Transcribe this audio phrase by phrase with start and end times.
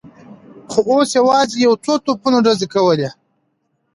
[0.71, 3.09] خو اوس یوازې یو څو توپونو ډزې کولې.